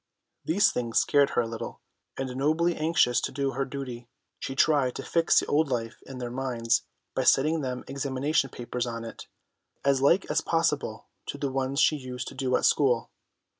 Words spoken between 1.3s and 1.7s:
her a